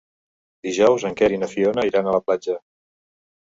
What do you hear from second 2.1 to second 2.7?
a la platja.